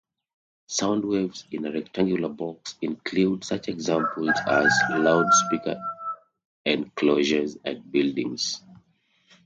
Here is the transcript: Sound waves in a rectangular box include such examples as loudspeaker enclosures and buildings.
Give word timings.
Sound 0.65 1.05
waves 1.05 1.45
in 1.51 1.63
a 1.67 1.71
rectangular 1.71 2.27
box 2.27 2.73
include 2.81 3.43
such 3.43 3.67
examples 3.67 4.33
as 4.47 4.73
loudspeaker 4.89 5.79
enclosures 6.65 7.55
and 7.65 7.91
buildings. 7.91 8.63